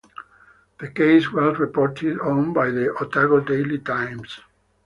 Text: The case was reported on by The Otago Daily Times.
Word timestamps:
The 0.79 0.87
case 0.87 1.31
was 1.31 1.59
reported 1.59 2.19
on 2.21 2.53
by 2.53 2.71
The 2.71 2.89
Otago 2.89 3.39
Daily 3.39 3.77
Times. 3.77 4.39